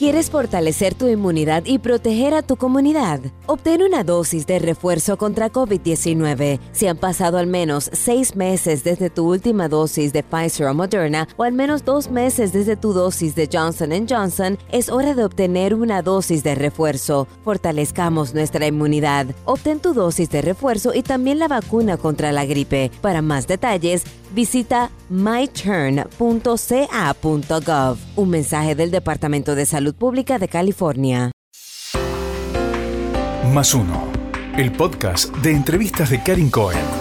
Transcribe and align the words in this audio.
¿Quieres 0.00 0.30
fortalecer 0.30 0.94
tu 0.94 1.08
inmunidad 1.08 1.62
y 1.66 1.76
proteger 1.76 2.32
a 2.32 2.40
tu 2.40 2.56
comunidad? 2.56 3.20
Obtén 3.44 3.82
una 3.82 4.02
dosis 4.02 4.46
de 4.46 4.58
refuerzo 4.58 5.18
contra 5.18 5.52
COVID-19. 5.52 6.58
Si 6.72 6.86
han 6.86 6.96
pasado 6.96 7.36
al 7.36 7.46
menos 7.46 7.90
seis 7.92 8.34
meses 8.34 8.82
desde 8.82 9.10
tu 9.10 9.28
última 9.28 9.68
dosis 9.68 10.14
de 10.14 10.22
Pfizer 10.22 10.68
o 10.68 10.72
Moderna 10.72 11.28
o 11.36 11.42
al 11.42 11.52
menos 11.52 11.84
dos 11.84 12.10
meses 12.10 12.50
desde 12.50 12.76
tu 12.76 12.94
dosis 12.94 13.34
de 13.34 13.46
Johnson 13.52 13.90
Johnson, 14.08 14.56
es 14.72 14.88
hora 14.88 15.12
de 15.12 15.22
obtener 15.22 15.74
una 15.74 16.00
dosis 16.00 16.42
de 16.42 16.54
refuerzo. 16.54 17.28
Fortalezcamos 17.44 18.32
nuestra 18.32 18.66
inmunidad. 18.66 19.26
Obtén 19.44 19.80
tu 19.80 19.92
dosis 19.92 20.30
de 20.30 20.40
refuerzo 20.40 20.94
y 20.94 21.02
también 21.02 21.38
la 21.38 21.48
vacuna 21.48 21.98
contra 21.98 22.32
la 22.32 22.46
gripe. 22.46 22.90
Para 23.02 23.20
más 23.20 23.46
detalles, 23.46 24.04
visita 24.32 24.90
myturn.ca.gov. 25.08 26.08
Un 28.16 28.30
mensaje 28.30 28.74
del 28.74 28.90
Departamento 28.90 29.54
de 29.54 29.66
Salud 29.66 29.94
Pública 29.94 30.38
de 30.38 30.48
California. 30.48 31.30
Más 33.52 33.74
uno. 33.74 34.04
El 34.56 34.72
podcast 34.72 35.34
de 35.36 35.52
entrevistas 35.52 36.10
de 36.10 36.22
Karin 36.22 36.50
Cohen. 36.50 36.99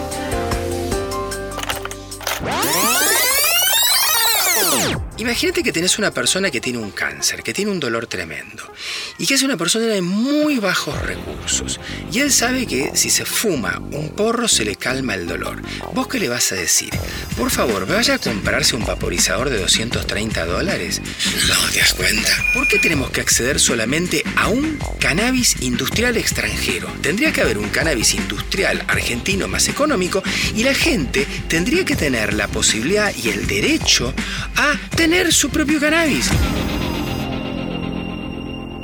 Imagínate 5.20 5.64
que 5.64 5.74
tenés 5.74 6.00
una 6.00 6.12
persona 6.12 6.50
que 6.50 6.62
tiene 6.62 6.80
un 6.80 6.92
cáncer, 6.92 7.44
que 7.44 7.54
tiene 7.54 7.72
un 7.72 7.80
dolor 7.82 8.08
tremendo, 8.08 8.72
y 9.18 9.28
que 9.28 9.34
es 9.34 9.44
una 9.44 9.58
persona 9.58 9.88
de 9.88 10.02
muy 10.02 10.60
bajos 10.60 10.98
recursos. 11.02 11.78
Y 12.10 12.20
él 12.20 12.32
sabe 12.32 12.66
que 12.66 12.92
si 12.94 13.10
se 13.10 13.26
fuma 13.26 13.82
un 13.92 14.12
porro 14.12 14.48
se 14.48 14.64
le 14.64 14.78
calma 14.78 15.16
el 15.16 15.28
dolor. 15.28 15.62
¿Vos 15.94 16.08
qué 16.08 16.20
le 16.20 16.30
vas 16.30 16.54
a 16.54 16.56
decir? 16.56 16.92
Por 17.36 17.52
favor, 17.52 17.86
vaya 17.86 18.14
a 18.14 18.20
comprarse 18.20 18.78
un 18.78 18.86
vaporizador 18.86 19.50
de 19.50 19.60
230 19.60 20.46
dólares. 20.46 21.02
No, 21.50 21.70
¿te 21.74 21.80
das 21.80 21.94
cuenta? 21.94 22.32
¿Por 22.54 22.70
qué 22.70 22.80
tenemos 22.80 23.12
que 23.12 23.20
acceder 23.20 23.60
solamente 23.60 24.24
a 24.38 24.48
un 24.48 24.80
cannabis 25.02 25.58
industrial 25.60 26.16
extranjero? 26.16 26.88
Tendría 27.02 27.34
que 27.34 27.42
haber 27.42 27.58
un 27.58 27.68
cannabis 27.68 28.14
industrial 28.14 28.86
argentino 28.88 29.50
más 29.50 29.68
económico 29.68 30.24
y 30.56 30.64
la 30.64 30.74
gente 30.74 31.28
tendría 31.50 31.84
que 31.84 31.98
tener 31.98 32.34
la 32.34 32.48
posibilidad 32.48 33.14
y 33.14 33.30
el 33.30 33.48
derecho 33.48 34.14
a 34.56 34.80
tener 34.96 35.09
su 35.32 35.50
propio 35.50 35.80
cannabis. 35.80 36.30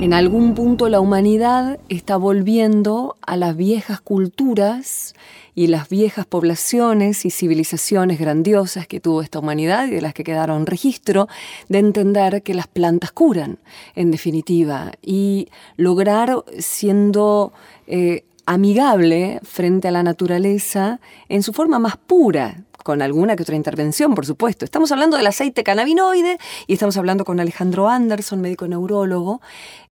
En 0.00 0.12
algún 0.12 0.54
punto 0.54 0.88
la 0.88 0.98
humanidad 0.98 1.78
está 1.88 2.16
volviendo 2.16 3.16
a 3.22 3.36
las 3.36 3.56
viejas 3.56 4.00
culturas 4.00 5.14
y 5.54 5.68
las 5.68 5.88
viejas 5.88 6.26
poblaciones 6.26 7.24
y 7.24 7.30
civilizaciones 7.30 8.18
grandiosas 8.18 8.88
que 8.88 8.98
tuvo 8.98 9.22
esta 9.22 9.38
humanidad 9.38 9.86
y 9.86 9.90
de 9.90 10.00
las 10.00 10.14
que 10.14 10.24
quedaron 10.24 10.66
registro, 10.66 11.28
de 11.68 11.78
entender 11.78 12.42
que 12.42 12.54
las 12.54 12.66
plantas 12.66 13.12
curan, 13.12 13.58
en 13.94 14.10
definitiva, 14.10 14.92
y 15.02 15.48
lograr 15.76 16.44
siendo 16.58 17.52
eh, 17.86 18.24
amigable 18.46 19.40
frente 19.42 19.88
a 19.88 19.90
la 19.90 20.02
naturaleza 20.02 21.00
en 21.28 21.42
su 21.42 21.52
forma 21.52 21.78
más 21.78 21.96
pura, 21.96 22.62
con 22.82 23.02
alguna 23.02 23.34
que 23.34 23.42
otra 23.42 23.56
intervención, 23.56 24.14
por 24.14 24.24
supuesto. 24.24 24.64
Estamos 24.64 24.92
hablando 24.92 25.16
del 25.16 25.26
aceite 25.26 25.64
cannabinoide 25.64 26.38
y 26.68 26.74
estamos 26.74 26.96
hablando 26.96 27.24
con 27.24 27.40
Alejandro 27.40 27.88
Anderson, 27.88 28.40
médico 28.40 28.68
neurólogo. 28.68 29.40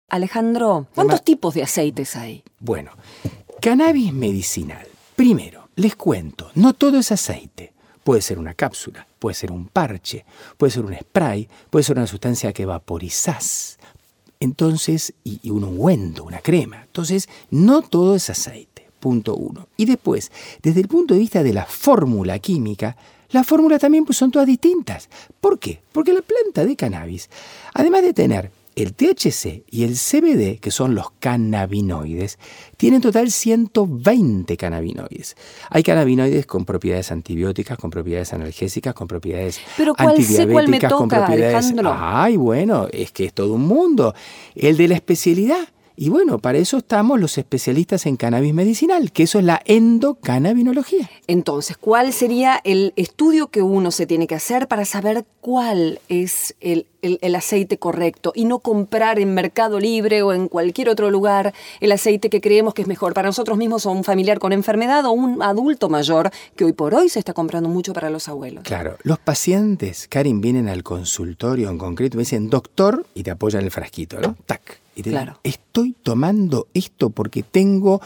Alejandro, 0.07 0.87
¿cuántos 0.95 1.23
tipos 1.23 1.53
de 1.53 1.63
aceites 1.63 2.15
hay? 2.15 2.43
Bueno, 2.59 2.91
cannabis 3.61 4.13
medicinal. 4.13 4.87
Primero, 5.15 5.69
les 5.75 5.95
cuento, 5.95 6.51
no 6.55 6.73
todo 6.73 6.97
es 6.97 7.11
aceite. 7.11 7.73
Puede 8.03 8.21
ser 8.21 8.37
una 8.37 8.53
cápsula, 8.53 9.07
puede 9.19 9.33
ser 9.33 9.51
un 9.51 9.67
parche, 9.67 10.25
puede 10.57 10.71
ser 10.71 10.85
un 10.85 10.95
spray, 10.95 11.49
puede 11.69 11.83
ser 11.83 11.97
una 11.97 12.07
sustancia 12.07 12.53
que 12.53 12.65
vaporizás. 12.65 13.74
Entonces, 14.45 15.13
y, 15.23 15.49
un 15.49 15.63
ungüento, 15.63 16.23
una 16.23 16.39
crema. 16.39 16.83
Entonces, 16.83 17.27
no 17.49 17.81
todo 17.81 18.15
es 18.15 18.29
aceite 18.29 18.85
punto 18.99 19.35
uno. 19.35 19.67
Y 19.75 19.85
después, 19.85 20.31
desde 20.63 20.81
el 20.81 20.87
punto 20.87 21.13
de 21.13 21.19
vista 21.19 21.43
de 21.43 21.53
la 21.53 21.65
fórmula 21.65 22.39
química, 22.39 22.95
las 23.31 23.45
fórmulas 23.45 23.81
también 23.81 24.05
pues, 24.05 24.17
son 24.17 24.31
todas 24.31 24.47
distintas. 24.47 25.09
¿Por 25.41 25.59
qué? 25.59 25.81
Porque 25.91 26.13
la 26.13 26.21
planta 26.21 26.63
de 26.63 26.75
cannabis, 26.75 27.29
además 27.73 28.03
de 28.03 28.13
tener 28.13 28.51
el 28.75 28.93
THC 28.93 29.63
y 29.69 29.83
el 29.83 29.95
CBD, 29.95 30.59
que 30.59 30.69
son 30.69 30.95
los 30.95 31.11
cannabinoides, 31.19 32.39
tienen 32.77 32.97
en 32.97 33.01
total 33.01 33.31
120 33.31 34.57
cannabinoides. 34.57 35.35
Hay 35.69 35.83
cannabinoides 35.83 36.45
con 36.45 36.65
propiedades 36.65 37.11
antibióticas, 37.11 37.77
con 37.77 37.89
propiedades 37.89 38.33
analgésicas, 38.33 38.93
con 38.93 39.07
propiedades 39.07 39.59
Pero 39.77 39.95
¿cuál 39.95 40.09
antidiabéticas, 40.09 40.69
me 40.69 40.79
con 40.79 40.89
toca, 40.89 41.25
propiedades. 41.25 41.55
Alejandro? 41.55 41.95
Ay, 41.97 42.37
bueno, 42.37 42.87
es 42.91 43.11
que 43.11 43.25
es 43.25 43.33
todo 43.33 43.53
un 43.53 43.65
mundo. 43.65 44.13
El 44.55 44.77
de 44.77 44.89
la 44.89 44.95
especialidad. 44.95 45.67
Y 45.97 46.09
bueno, 46.09 46.39
para 46.39 46.57
eso 46.57 46.77
estamos 46.77 47.19
los 47.19 47.37
especialistas 47.37 48.05
en 48.05 48.17
cannabis 48.17 48.53
medicinal, 48.53 49.11
que 49.11 49.23
eso 49.23 49.39
es 49.39 49.45
la 49.45 49.61
endocannabinología. 49.65 51.09
Entonces, 51.27 51.77
¿cuál 51.77 52.13
sería 52.13 52.59
el 52.63 52.93
estudio 52.95 53.47
que 53.47 53.61
uno 53.61 53.91
se 53.91 54.05
tiene 54.05 54.27
que 54.27 54.35
hacer 54.35 54.67
para 54.67 54.85
saber 54.85 55.25
cuál 55.41 55.99
es 56.09 56.55
el, 56.59 56.87
el- 57.01 57.19
el 57.21 57.35
aceite 57.35 57.77
correcto 57.77 58.31
y 58.35 58.45
no 58.45 58.59
comprar 58.59 59.19
en 59.19 59.33
Mercado 59.33 59.79
Libre 59.79 60.21
o 60.23 60.33
en 60.33 60.47
cualquier 60.47 60.89
otro 60.89 61.11
lugar 61.11 61.53
el 61.79 61.91
aceite 61.91 62.29
que 62.29 62.41
creemos 62.41 62.73
que 62.73 62.81
es 62.81 62.87
mejor 62.87 63.13
para 63.13 63.29
nosotros 63.29 63.57
mismos 63.57 63.85
o 63.85 63.91
un 63.91 64.03
familiar 64.03 64.39
con 64.39 64.53
enfermedad 64.53 65.05
o 65.05 65.11
un 65.11 65.41
adulto 65.43 65.89
mayor 65.89 66.31
que 66.55 66.65
hoy 66.65 66.73
por 66.73 66.93
hoy 66.95 67.09
se 67.09 67.19
está 67.19 67.33
comprando 67.33 67.69
mucho 67.69 67.93
para 67.93 68.09
los 68.09 68.27
abuelos? 68.27 68.63
Claro, 68.63 68.97
los 69.03 69.19
pacientes, 69.19 70.07
Karin, 70.09 70.41
vienen 70.41 70.67
al 70.67 70.83
consultorio 70.83 71.69
en 71.69 71.77
concreto 71.77 72.15
y 72.15 72.19
me 72.19 72.21
dicen, 72.23 72.49
doctor, 72.49 73.05
y 73.13 73.23
te 73.23 73.31
apoyan 73.31 73.63
el 73.63 73.71
frasquito, 73.71 74.19
¿no? 74.19 74.35
Tac. 74.45 74.79
Y 74.95 75.03
te 75.03 75.09
Claro. 75.11 75.39
estoy 75.43 75.93
tomando 76.01 76.67
esto 76.73 77.09
porque 77.09 77.43
tengo 77.43 78.01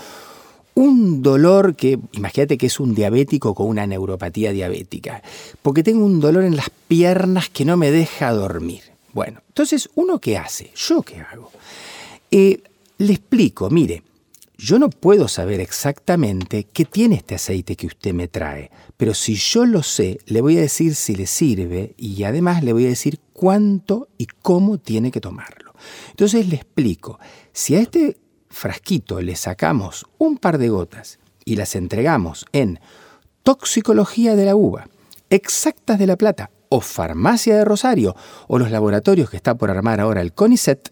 un 0.76 1.22
dolor 1.22 1.76
que, 1.76 2.00
imagínate 2.14 2.58
que 2.58 2.68
es 2.68 2.80
un 2.80 2.96
diabético 2.96 3.54
con 3.54 3.68
una 3.68 3.86
neuropatía 3.86 4.52
diabética, 4.52 5.22
porque 5.62 5.84
tengo 5.84 6.06
un 6.06 6.20
dolor 6.20 6.44
en 6.44 6.56
las 6.56 6.70
piernas 6.88 7.50
que 7.50 7.66
no 7.66 7.78
me 7.78 7.92
deja 7.92 8.32
dormir. 8.32 8.82
Bueno, 9.14 9.42
entonces, 9.48 9.90
¿uno 9.96 10.20
qué 10.20 10.38
hace? 10.38 10.72
¿Yo 10.76 11.02
qué 11.02 11.20
hago? 11.20 11.52
Eh, 12.32 12.62
le 12.98 13.14
explico, 13.14 13.70
mire, 13.70 14.04
yo 14.58 14.78
no 14.80 14.90
puedo 14.90 15.28
saber 15.28 15.60
exactamente 15.60 16.66
qué 16.72 16.86
tiene 16.86 17.16
este 17.16 17.36
aceite 17.36 17.76
que 17.76 17.88
usted 17.88 18.14
me 18.14 18.28
trae, 18.28 18.70
pero 18.98 19.14
si 19.14 19.36
yo 19.36 19.66
lo 19.66 19.84
sé, 19.84 20.20
le 20.28 20.42
voy 20.42 20.58
a 20.58 20.62
decir 20.62 20.96
si 20.96 21.16
le 21.16 21.28
sirve 21.28 21.94
y 21.98 22.24
además 22.24 22.64
le 22.64 22.74
voy 22.74 22.86
a 22.86 22.90
decir 22.90 23.20
cuánto 23.34 24.10
y 24.18 24.28
cómo 24.42 24.78
tiene 24.78 25.12
que 25.12 25.22
tomarlo. 25.22 25.69
Entonces 26.12 26.47
le 26.47 26.56
explico, 26.56 27.19
si 27.51 27.75
a 27.75 27.81
este 27.81 28.17
frasquito 28.50 29.22
le 29.22 29.35
sacamos 29.35 30.06
un 30.17 30.38
par 30.38 30.57
de 30.57 30.69
gotas 30.69 31.19
y 31.45 31.56
las 31.56 31.75
entregamos 31.75 32.45
en 32.51 32.79
toxicología 33.44 34.35
de 34.35 34.45
la 34.45 34.56
uva, 34.56 34.88
exactas 35.29 36.00
de 36.00 36.07
la 36.07 36.17
plata 36.17 36.51
o 36.69 36.81
farmacia 36.81 37.57
de 37.57 37.66
Rosario 37.66 38.16
o 38.47 38.59
los 38.59 38.72
laboratorios 38.72 39.29
que 39.29 39.38
está 39.38 39.56
por 39.56 39.72
armar 39.72 40.00
ahora 40.00 40.22
el 40.22 40.34
CONICET, 40.34 40.91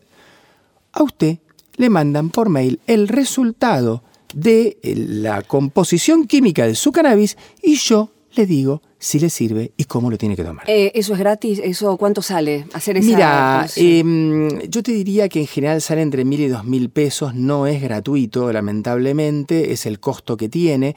a 0.93 1.03
usted 1.03 1.39
le 1.75 1.89
mandan 1.89 2.29
por 2.29 2.49
mail 2.49 2.81
el 2.87 3.07
resultado 3.07 4.03
de 4.33 4.79
eh, 4.81 4.95
la 4.95 5.41
composición 5.41 6.25
química 6.25 6.65
de 6.65 6.75
su 6.75 6.91
cannabis 6.91 7.37
y 7.61 7.75
yo 7.75 8.11
le 8.37 8.45
digo 8.45 8.81
si 8.99 9.19
le 9.19 9.29
sirve 9.29 9.71
y 9.77 9.83
cómo 9.85 10.09
lo 10.09 10.17
tiene 10.17 10.35
que 10.35 10.43
tomar. 10.43 10.69
Eh, 10.69 10.91
¿Eso 10.95 11.13
es 11.13 11.19
gratis? 11.19 11.59
¿Eso 11.63 11.97
cuánto 11.97 12.21
sale? 12.21 12.65
Hacer 12.73 12.97
esa 12.97 13.07
Mira, 13.07 13.67
em, 13.75 14.59
yo 14.69 14.81
te 14.81 14.91
diría 14.91 15.27
que 15.29 15.41
en 15.41 15.47
general 15.47 15.81
sale 15.81 16.01
entre 16.01 16.25
mil 16.25 16.39
y 16.39 16.47
dos 16.47 16.63
mil 16.63 16.89
pesos, 16.89 17.35
no 17.35 17.67
es 17.67 17.81
gratuito, 17.81 18.51
lamentablemente, 18.51 19.71
es 19.71 19.85
el 19.85 19.99
costo 19.99 20.37
que 20.37 20.49
tiene 20.49 20.95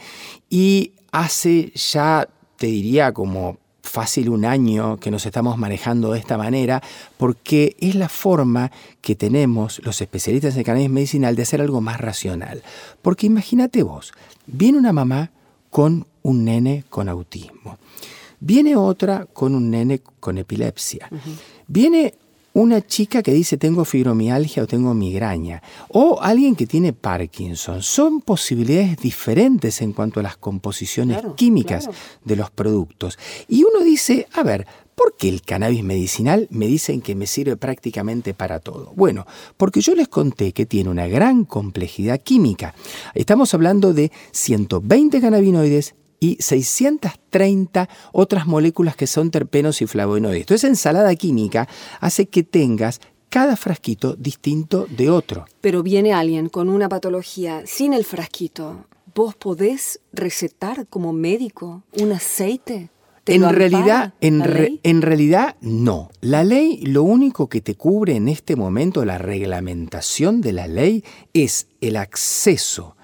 y 0.49 0.93
hace 1.13 1.73
ya, 1.75 2.29
te 2.57 2.67
diría, 2.67 3.13
como 3.13 3.59
fácil 3.83 4.29
un 4.29 4.45
año 4.45 4.99
que 4.99 5.11
nos 5.11 5.27
estamos 5.27 5.59
manejando 5.59 6.13
de 6.13 6.19
esta 6.21 6.39
manera, 6.39 6.83
porque 7.17 7.77
es 7.81 7.95
la 7.95 8.09
forma 8.09 8.71
que 9.01 9.17
tenemos 9.17 9.81
los 9.85 10.01
especialistas 10.01 10.57
en 10.57 10.63
cannabis 10.63 10.91
medicinal 10.91 11.35
de 11.35 11.43
hacer 11.43 11.61
algo 11.61 11.81
más 11.81 12.01
racional. 12.01 12.63
Porque 13.03 13.27
imagínate 13.27 13.83
vos, 13.83 14.13
viene 14.47 14.79
una 14.79 14.93
mamá 14.93 15.31
con 15.71 16.07
un 16.23 16.45
nene 16.45 16.85
con 16.89 17.09
autismo. 17.09 17.79
Viene 18.41 18.75
otra 18.77 19.27
con 19.27 19.55
un 19.55 19.71
nene 19.71 20.01
con 20.19 20.39
epilepsia. 20.39 21.09
Viene 21.67 22.15
una 22.53 22.81
chica 22.85 23.23
que 23.23 23.33
dice 23.33 23.57
tengo 23.59 23.85
fibromialgia 23.85 24.63
o 24.65 24.67
tengo 24.67 24.93
migraña. 24.95 25.63
O 25.89 26.19
alguien 26.21 26.57
que 26.57 26.67
tiene 26.67 26.93
Parkinson. 26.93 27.83
Son 27.83 28.21
posibilidades 28.23 28.97
diferentes 28.97 29.81
en 29.83 29.93
cuanto 29.93 30.21
a 30.21 30.23
las 30.23 30.37
composiciones 30.37 31.19
Claro, 31.19 31.37
químicas 31.37 31.85
claro. 31.85 31.99
de 32.25 32.37
los 32.37 32.51
productos. 32.51 33.19
Y 33.47 33.63
uno 33.63 33.85
dice, 33.85 34.27
a 34.33 34.43
ver, 34.43 34.67
¿por 34.67 34.90
qué 35.17 35.29
el 35.29 35.43
cannabis 35.43 35.85
medicinal 35.85 36.47
me 36.51 36.67
dicen 36.67 37.01
que 37.01 37.15
me 37.15 37.27
sirve 37.27 37.57
prácticamente 37.57 38.35
para 38.35 38.61
todo? 38.61 38.93
Bueno, 38.97 39.27
porque 39.57 39.81
yo 39.81 39.95
les 39.95 40.09
conté 40.09 40.53
que 40.53 40.67
tiene 40.67 40.91
una 40.91 41.09
gran 41.09 41.45
complejidad 41.45 42.21
química. 42.21 42.75
Estamos 43.15 43.55
hablando 43.55 43.93
de 43.93 44.11
120 44.33 45.21
cannabinoides 45.21 45.95
y 46.21 46.37
630 46.41 47.89
otras 48.13 48.47
moléculas 48.47 48.95
que 48.95 49.07
son 49.07 49.31
terpenos 49.31 49.83
y 49.83 49.87
flavonoides. 49.87 50.43
Entonces, 50.43 50.69
ensalada 50.69 51.15
química 51.17 51.69
hace 52.01 52.27
que 52.27 52.43
tengas 52.43 53.01
cada 53.31 53.57
frasquito 53.57 54.15
distinto 54.17 54.87
de 54.91 55.09
otro. 55.09 55.47
Pero 55.61 55.83
viene 55.83 56.13
alguien 56.13 56.49
con 56.49 56.69
una 56.69 56.89
patología 56.89 57.63
sin 57.65 57.95
el 57.95 58.05
frasquito. 58.05 58.87
¿Vos 59.15 59.35
podés 59.35 60.01
recetar 60.13 60.87
como 60.89 61.13
médico 61.13 61.83
un 61.99 62.13
aceite? 62.13 62.91
¿Te 63.31 63.37
En 63.37 63.49
realidad, 63.55 64.15
en, 64.21 64.41
re- 64.43 64.81
en 64.83 65.03
realidad 65.03 65.57
no. 65.61 66.11
La 66.21 66.43
ley 66.45 66.79
lo 66.83 67.03
único 67.05 67.49
que 67.49 67.61
te 67.61 67.75
cubre 67.77 68.17
en 68.17 68.29
este 68.29 68.57
momento, 68.57 69.05
la 69.05 69.19
reglamentación 69.19 70.41
de 70.41 70.53
la 70.53 70.67
ley, 70.67 71.05
es 71.33 71.67
el 71.81 71.97
acceso 71.97 72.97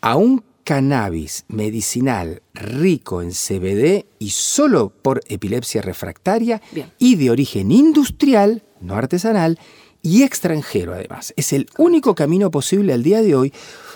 a 0.00 0.16
un 0.16 0.44
cannabis 0.64 1.44
medicinal 1.48 2.42
rico 2.54 3.22
en 3.22 3.30
CBD 3.32 4.06
y 4.20 4.30
solo 4.30 4.90
por 4.90 5.20
epilepsia 5.28 5.82
refractaria 5.82 6.62
Bien. 6.70 6.92
y 6.98 7.16
de 7.16 7.30
origen 7.30 7.72
industrial, 7.72 8.62
no 8.80 8.94
artesanal, 8.94 9.58
y 10.02 10.22
extranjero 10.22 10.94
además. 10.94 11.32
Es 11.36 11.52
el 11.52 11.68
único 11.78 12.14
camino 12.14 12.50
posible 12.50 12.92
al 12.92 13.02
día 13.02 13.22
de 13.22 13.34
hoy 13.34 13.52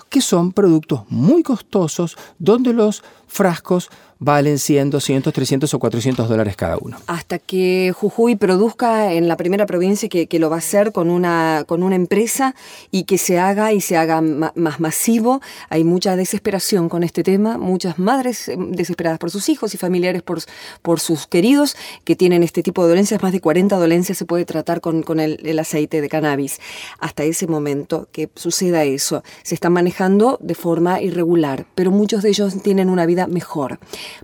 que 0.09 0.21
son 0.21 0.53
productos 0.53 1.03
muy 1.09 1.43
costosos 1.43 2.17
donde 2.39 2.73
los 2.73 3.03
frascos 3.27 3.91
valen 4.19 4.59
100, 4.59 4.91
200, 4.91 5.33
300 5.33 5.75
o 5.75 5.79
400 5.79 6.29
dólares 6.29 6.57
cada 6.57 6.77
uno. 6.79 6.97
hasta 7.07 7.39
que 7.39 7.93
Jujuy 7.95 8.37
produzca 8.37 9.13
en 9.13 9.29
la 9.29 9.37
primera 9.37 9.67
provincia 9.67 10.09
que, 10.09 10.27
lo 10.39 10.51
va 10.51 10.57
a 10.57 10.59
hacer 10.59 10.93
con 10.93 11.11
una, 11.11 11.65
con 11.67 11.83
una 11.83 11.97
empresa 11.97 12.55
y 12.91 13.05
que 13.05 13.19
se 13.19 13.39
haga 13.39 13.73
y 13.73 13.81
se 13.81 13.97
haga 13.97 14.21
ma- 14.21 14.53
más 14.55 14.81
masivo. 14.81 15.41
Hay 15.71 15.85
mucha 15.85 16.15
desesperación 16.17 16.89
con 16.89 17.03
este 17.05 17.23
tema, 17.23 17.57
muchas 17.59 17.99
madres 17.99 18.49
eh, 18.49 18.57
desesperadas 18.59 19.19
por 19.19 19.31
sus 19.31 19.49
hijos 19.49 19.75
y 19.75 19.79
familiares 19.79 20.23
por, 20.23 20.41
por 20.83 21.01
sus 21.01 21.27
queridos 21.27 21.77
que 22.05 22.17
tienen 22.17 22.43
este 22.43 22.63
tipo 22.63 22.83
de 22.83 22.91
dolencias. 22.91 23.23
Más 23.23 23.33
de 23.33 23.41
40 23.41 23.77
dolencias 23.77 24.19
se 24.19 24.25
puede 24.25 24.45
tratar 24.45 24.81
con, 24.81 25.03
con 25.03 25.21
el 25.21 25.59
aceite 25.59 26.01
de 26.01 26.09
cannabis. 26.09 26.59
Hasta 26.99 27.25
ese 27.25 27.47
momento 27.47 28.09
que 28.13 28.29
suceda 28.35 28.85
eso, 28.85 29.23
se 29.43 29.55
están 29.55 29.73
manejando 29.73 30.39
de 30.41 30.55
forma 30.55 31.01
irregular, 31.01 31.67
pero 31.75 31.91
muchos 31.91 32.23
de 32.23 32.29
ellos 32.31 32.63
tienen 32.63 32.91
una 32.91 33.07
vida 33.07 33.27
mejor. 33.27 33.79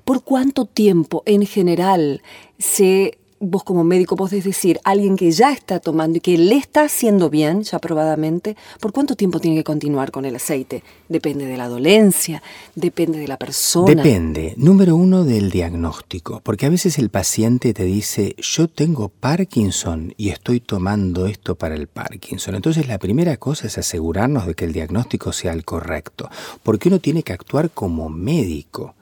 ¿Por 0.05 0.23
cuánto 0.23 0.65
tiempo 0.67 1.23
en 1.27 1.47
general 1.47 2.23
se, 2.59 3.19
vos 3.43 3.65
como 3.65 3.83
médico 3.83 4.15
podés 4.15 4.45
decir, 4.45 4.79
alguien 4.85 5.17
que 5.17 5.31
ya 5.33 5.53
está 5.53 5.81
tomando 5.81 6.19
y 6.19 6.21
que 6.21 6.39
le 6.39 6.57
está 6.57 6.85
haciendo 6.85 7.29
bien, 7.29 7.65
ya 7.65 7.81
probadamente, 7.81 8.57
¿por 8.81 8.93
cuánto 8.93 9.17
tiempo 9.17 9.41
tiene 9.41 9.57
que 9.57 9.65
continuar 9.65 10.13
con 10.13 10.25
el 10.25 10.37
aceite? 10.37 10.85
Depende 11.09 11.47
de 11.47 11.57
la 11.57 11.69
dolencia, 11.69 12.41
depende 12.77 13.19
de 13.19 13.27
la 13.27 13.37
persona. 13.37 13.93
Depende, 13.93 14.55
número 14.57 14.95
uno, 14.95 15.25
del 15.25 15.51
diagnóstico, 15.51 16.41
porque 16.45 16.67
a 16.67 16.71
veces 16.71 16.99
el 16.99 17.11
paciente 17.11 17.75
te 17.75 17.85
dice, 17.85 18.37
yo 18.39 18.69
tengo 18.69 19.09
Parkinson 19.09 20.15
y 20.17 20.29
estoy 20.29 20.61
tomando 20.61 21.27
esto 21.27 21.57
para 21.57 21.75
el 21.75 21.89
Parkinson. 21.89 22.55
Entonces 22.55 22.87
la 22.87 22.99
primera 22.99 23.37
cosa 23.39 23.67
es 23.67 23.77
asegurarnos 23.77 24.47
de 24.47 24.55
que 24.55 24.67
el 24.67 24.73
diagnóstico 24.73 25.33
sea 25.33 25.53
el 25.53 25.65
correcto, 25.65 26.31
porque 26.63 26.89
uno 26.89 27.01
tiene 27.01 27.25
que 27.25 27.33
actuar 27.33 27.71
como 27.71 28.09
médico. 28.09 28.95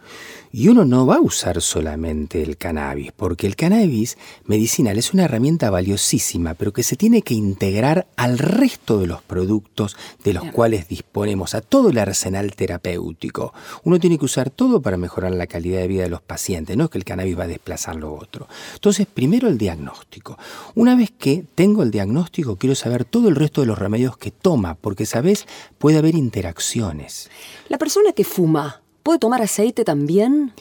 Y 0.53 0.67
uno 0.67 0.85
no 0.85 1.07
va 1.07 1.17
a 1.17 1.21
usar 1.21 1.63
solamente 1.63 2.43
el 2.43 2.57
cannabis, 2.57 3.13
porque 3.13 3.47
el 3.47 3.55
cannabis 3.55 4.19
medicinal 4.47 4.99
es 4.99 5.15
una 5.15 5.27
herramienta 5.27 5.71
valiosísima, 5.71 6.55
pero 6.55 6.73
que 6.73 6.83
se 6.83 6.97
tiene 6.97 7.23
que 7.23 7.35
integrar 7.35 8.09
al 8.17 8.37
resto 8.39 8.99
de 8.99 9.07
los 9.07 9.23
productos 9.23 9.97
de 10.25 10.33
los 10.33 10.45
cuales 10.47 10.89
disponemos, 10.89 11.55
a 11.55 11.61
todo 11.61 11.91
el 11.91 11.99
arsenal 11.99 12.57
terapéutico. 12.57 13.55
Uno 13.85 14.01
tiene 14.01 14.19
que 14.19 14.25
usar 14.25 14.51
todo 14.51 14.83
para 14.83 14.97
mejorar 14.97 15.31
la 15.33 15.47
calidad 15.47 15.83
de 15.83 15.87
vida 15.87 16.03
de 16.03 16.11
los 16.11 16.21
pacientes, 16.21 16.77
no 16.77 16.85
es 16.85 16.91
que 16.91 16.99
el 16.99 17.05
cannabis 17.05 17.39
va 17.39 17.45
a 17.45 17.49
desplazar 17.49 17.95
lo 17.95 18.13
otro. 18.13 18.49
Entonces, 18.75 19.07
primero 19.07 19.47
el 19.47 19.57
diagnóstico. 19.57 20.37
Una 20.75 20.97
vez 20.97 21.13
que 21.17 21.45
tengo 21.55 21.85
el 21.85 21.93
diagnóstico, 21.93 22.57
quiero 22.57 22.75
saber 22.75 23.05
todo 23.05 23.29
el 23.29 23.37
resto 23.37 23.61
de 23.61 23.69
los 23.69 23.79
remedios 23.79 24.17
que 24.17 24.33
toma, 24.33 24.75
porque, 24.75 25.07
¿sabes? 25.07 25.47
Puede 25.79 25.99
haber 25.99 26.17
interacciones. 26.17 27.31
La 27.69 27.79
persona 27.79 28.13
que 28.13 28.25
fuma, 28.25 28.80
¿puede 29.03 29.19
tomar 29.19 29.43
aceite 29.43 29.85
también? 29.85 30.53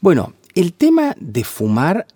Bueno, 0.00 0.32
el 0.54 0.72
tema 0.74 1.14
de 1.18 1.44
fumar 1.44 2.06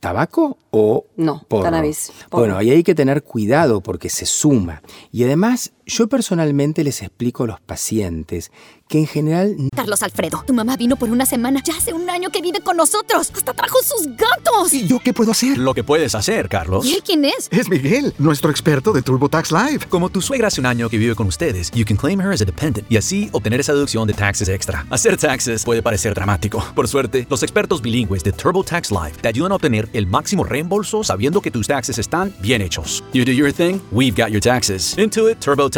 tabaco 0.00 0.56
o 0.70 1.06
No, 1.16 1.42
porro. 1.48 1.64
cannabis, 1.64 2.12
porro. 2.28 2.42
Bueno, 2.42 2.56
ahí 2.56 2.70
hay 2.70 2.82
que 2.82 2.94
tener 2.94 3.22
cuidado 3.22 3.80
porque 3.80 4.08
se 4.08 4.26
suma. 4.26 4.82
Y 5.12 5.24
además, 5.24 5.72
yo 5.88 6.06
personalmente 6.06 6.84
les 6.84 7.02
explico 7.02 7.44
a 7.44 7.46
los 7.46 7.60
pacientes 7.60 8.52
que 8.88 8.98
en 8.98 9.06
general 9.06 9.56
Carlos 9.74 10.02
Alfredo, 10.02 10.42
tu 10.46 10.54
mamá 10.54 10.76
vino 10.76 10.96
por 10.96 11.10
una 11.10 11.26
semana. 11.26 11.62
Ya 11.64 11.76
hace 11.76 11.92
un 11.92 12.08
año 12.08 12.30
que 12.30 12.40
vive 12.40 12.60
con 12.60 12.76
nosotros. 12.76 13.30
Hasta 13.34 13.52
trajo 13.52 13.76
sus 13.82 14.06
gatos. 14.16 14.72
¿Y 14.72 14.86
yo 14.86 14.98
qué 14.98 15.12
puedo 15.12 15.32
hacer? 15.32 15.58
Lo 15.58 15.74
que 15.74 15.84
puedes 15.84 16.14
hacer, 16.14 16.48
Carlos. 16.48 16.86
¿Y 16.86 16.94
él 16.94 17.02
quién 17.04 17.24
es? 17.24 17.48
Es 17.50 17.68
Miguel, 17.68 18.14
nuestro 18.18 18.50
experto 18.50 18.92
de 18.92 19.02
TurboTax 19.02 19.52
Live. 19.52 19.86
Como 19.88 20.08
tu 20.08 20.22
suegra 20.22 20.48
hace 20.48 20.60
un 20.60 20.66
año 20.66 20.88
que 20.88 20.96
vive 20.96 21.14
con 21.14 21.26
ustedes, 21.26 21.70
you 21.72 21.84
can 21.84 21.96
claim 21.96 22.20
her 22.20 22.32
as 22.32 22.40
a 22.40 22.44
dependent 22.44 22.90
y 22.90 22.96
así 22.96 23.28
obtener 23.32 23.60
esa 23.60 23.72
deducción 23.74 24.06
de 24.06 24.14
taxes 24.14 24.48
extra. 24.48 24.86
Hacer 24.90 25.16
taxes 25.16 25.64
puede 25.64 25.82
parecer 25.82 26.14
dramático. 26.14 26.64
Por 26.74 26.88
suerte, 26.88 27.26
los 27.28 27.42
expertos 27.42 27.82
bilingües 27.82 28.24
de 28.24 28.32
TurboTax 28.32 28.90
Live 28.90 29.16
te 29.20 29.28
ayudan 29.28 29.52
a 29.52 29.56
obtener 29.56 29.88
el 29.92 30.06
máximo 30.06 30.44
reembolso 30.44 31.04
sabiendo 31.04 31.40
que 31.40 31.50
tus 31.50 31.66
taxes 31.66 31.98
están 31.98 32.34
bien 32.40 32.62
hechos. 32.62 33.04
You 33.12 33.24
do 33.24 33.32
your 33.32 33.52
thing, 33.52 33.80
we've 33.92 34.20
got 34.20 34.30
your 34.30 34.40
taxes. 34.40 34.96
Intuit 34.96 35.38
TurboTax 35.38 35.77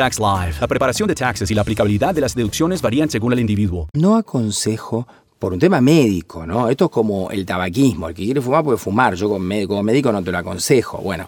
La 0.61 0.67
preparación 0.67 1.08
de 1.08 1.14
taxes 1.14 1.50
y 1.50 1.55
la 1.55 1.62
aplicabilidad 1.62 2.14
de 2.14 2.20
las 2.20 2.35
deducciones 2.35 2.82
varían 2.82 3.11
según 3.11 3.32
el 3.32 3.41
individuo. 3.41 3.88
no 3.93 4.17
aconsejo 4.17 5.06
por 5.40 5.54
un 5.54 5.58
tema 5.58 5.81
médico, 5.81 6.46
¿no? 6.46 6.69
Esto 6.69 6.84
es 6.84 6.90
como 6.90 7.31
el 7.31 7.46
tabaquismo, 7.46 8.10
el 8.10 8.14
que 8.14 8.25
quiere 8.25 8.42
fumar 8.42 8.62
puede 8.62 8.76
fumar, 8.76 9.14
yo 9.14 9.26
como 9.26 9.40
médico, 9.40 9.69
como 9.70 9.82
médico 9.82 10.12
no 10.12 10.22
te 10.22 10.31
lo 10.31 10.37
aconsejo. 10.37 10.98
Bueno, 10.98 11.26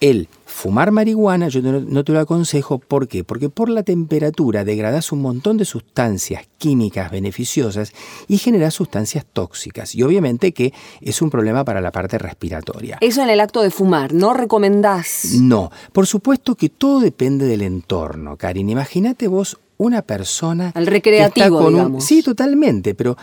el 0.00 0.28
fumar 0.46 0.92
marihuana 0.92 1.48
yo 1.48 1.60
no, 1.60 2.04
te 2.04 2.12
lo 2.12 2.20
aconsejo, 2.20 2.78
¿por 2.78 3.08
qué? 3.08 3.24
Porque 3.24 3.48
por 3.48 3.68
la 3.68 3.82
temperatura 3.82 4.64
degradas 4.64 5.10
un 5.10 5.22
montón 5.22 5.56
de 5.56 5.64
sustancias 5.64 6.46
químicas 6.56 7.10
beneficiosas 7.10 7.92
y 8.28 8.38
generas 8.38 8.74
sustancias 8.74 9.26
tóxicas. 9.32 9.92
Y 9.96 10.04
obviamente 10.04 10.52
que 10.52 10.72
es 11.00 11.20
un 11.20 11.28
problema 11.28 11.64
para 11.64 11.80
la 11.80 11.90
parte 11.90 12.16
respiratoria. 12.16 12.98
Eso 13.00 13.24
en 13.24 13.30
el 13.30 13.40
acto 13.40 13.60
de 13.62 13.72
fumar, 13.72 14.14
¿no 14.14 14.34
recomendás? 14.34 15.34
No, 15.40 15.72
por 15.92 16.06
supuesto 16.06 16.54
que 16.54 16.68
todo 16.68 17.00
depende 17.00 17.46
del 17.46 17.62
entorno, 17.62 18.36
Karin. 18.36 18.70
Imagínate 18.70 19.26
vos 19.26 19.58
una 19.78 20.02
persona... 20.02 20.72
Al 20.74 20.84
que 20.84 20.90
recreativo, 20.90 21.46
está 21.46 21.64
con 21.64 21.74
un-. 21.74 22.00
Sí, 22.00 22.22
totalmente, 22.22 22.94
pero 22.94 23.16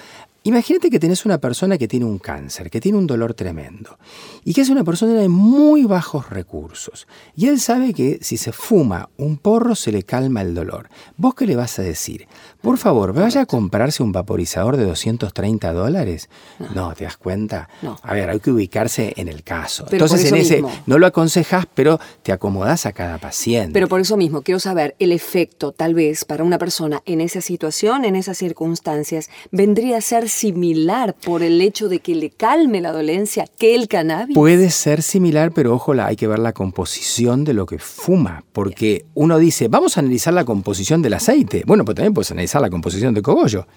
imagínate 0.45 0.89
que 0.89 0.99
tenés 0.99 1.25
una 1.25 1.39
persona 1.39 1.77
que 1.77 1.87
tiene 1.87 2.05
un 2.05 2.19
cáncer, 2.19 2.69
que 2.69 2.79
tiene 2.79 2.97
un 2.97 3.07
dolor 3.07 3.33
tremendo, 3.33 3.99
y 4.43 4.53
que 4.53 4.61
es 4.61 4.69
una 4.69 4.83
persona 4.83 5.13
de 5.13 5.27
muy 5.27 5.83
bajos 5.83 6.29
recursos. 6.29 7.07
Y 7.35 7.47
él 7.47 7.59
sabe 7.59 7.93
que 7.93 8.19
si 8.21 8.37
se 8.37 8.51
fuma 8.51 9.09
un 9.17 9.37
porro 9.37 9.75
se 9.75 9.91
le 9.91 10.03
calma 10.03 10.41
el 10.41 10.55
dolor. 10.55 10.89
¿Vos 11.17 11.35
qué 11.35 11.45
le 11.45 11.55
vas 11.55 11.77
a 11.79 11.81
decir? 11.81 12.27
Por 12.65 12.79
favor, 12.79 13.13
vaya 13.13 13.41
a 13.41 13.45
comprarse 13.45 14.01
un 14.01 14.11
vaporizador 14.11 14.75
de 14.75 14.85
230 14.85 15.71
dólares. 15.71 16.29
No, 16.73 16.95
¿te 16.95 17.03
das 17.03 17.15
cuenta? 17.15 17.69
No. 17.83 17.95
A 18.01 18.15
ver, 18.15 18.27
hay 18.31 18.39
que 18.39 18.49
ubicarse 18.49 19.13
en 19.17 19.27
el 19.27 19.43
caso. 19.43 19.85
Pero 19.87 20.05
Entonces, 20.05 20.31
en 20.31 20.37
ese, 20.39 20.55
mismo. 20.55 20.71
no 20.87 20.97
lo 20.97 21.05
aconsejas, 21.05 21.67
pero 21.75 21.99
te 22.23 22.31
acomodás 22.31 22.87
a 22.87 22.91
cada 22.91 23.19
paciente. 23.19 23.71
Pero 23.71 23.87
por 23.87 24.01
eso 24.01 24.17
mismo, 24.17 24.41
quiero 24.41 24.59
saber 24.59 24.95
el 24.97 25.11
efecto, 25.11 25.73
tal 25.73 25.93
vez, 25.93 26.25
para 26.25 26.43
una 26.43 26.57
persona 26.57 27.03
en 27.05 27.21
esa 27.21 27.39
situación, 27.39 28.03
en 28.03 28.15
esas 28.15 28.39
circunstancias, 28.39 29.29
vendría 29.51 29.97
a 29.97 30.01
ser 30.01 30.27
similar 30.27 31.13
por 31.23 31.43
el 31.43 31.61
hecho 31.61 31.87
de 31.87 31.99
que 31.99 32.15
le 32.15 32.31
calme 32.31 32.81
la 32.81 32.91
dolencia 32.91 33.45
que 33.59 33.75
el 33.75 33.87
cannabis. 33.87 34.33
Puede 34.33 34.71
ser 34.71 35.03
similar, 35.03 35.51
pero 35.51 35.71
ojo, 35.75 35.93
hay 35.93 36.15
que 36.15 36.25
ver 36.25 36.39
la 36.39 36.53
composición 36.53 37.43
de 37.43 37.53
lo 37.53 37.67
que 37.67 37.77
fuma, 37.77 38.43
porque 38.53 39.05
uno 39.13 39.37
dice, 39.37 39.67
vamos 39.67 39.97
a 39.97 39.99
analizar 39.99 40.33
la 40.33 40.45
composición 40.45 41.03
del 41.03 41.13
aceite. 41.13 41.61
Bueno, 41.67 41.85
pues 41.85 41.95
también 41.95 42.15
puedes 42.15 42.31
analizar 42.31 42.54
la 42.61 42.69
composición 42.69 43.13
del 43.13 43.23
cogollo. 43.23 43.67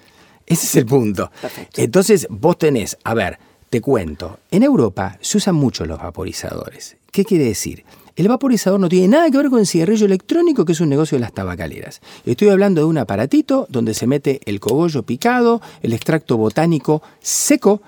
Ese 0.47 0.67
es 0.67 0.77
el 0.77 0.87
punto. 0.87 1.31
Perfecto. 1.41 1.81
Entonces, 1.81 2.27
vos 2.31 2.59
tenés, 2.59 2.97
a 3.05 3.15
ver, 3.15 3.39
te 3.71 3.81
cuento, 3.81 4.39
en 4.51 4.63
Europa 4.63 5.19
se 5.21 5.37
usan 5.37 5.55
mucho 5.55 5.85
los 5.85 5.99
vaporizadores. 5.99 6.97
¿Qué 7.11 7.25
quiere 7.25 7.45
decir? 7.45 7.85
El 8.17 8.29
vaporizador 8.29 8.81
no 8.81 8.89
tiene 8.89 9.09
nada 9.09 9.31
que 9.31 9.37
ver 9.37 9.49
con 9.49 9.61
el 9.61 9.67
cigarrillo 9.67 10.07
electrónico, 10.07 10.65
que 10.65 10.73
es 10.73 10.81
un 10.81 10.89
negocio 10.89 11.17
de 11.17 11.21
las 11.21 11.33
tabacaleras. 11.33 12.01
Estoy 12.27 12.49
hablando 12.49 12.81
de 12.81 12.87
un 12.87 12.99
aparatito 12.99 13.67
donde 13.69 13.95
se 13.95 14.07
mete 14.07 14.41
el 14.45 14.59
cogollo 14.59 15.05
picado, 15.05 15.61
el 15.83 15.93
extracto 15.93 16.37
botánico 16.37 17.03
seco, 17.21 17.81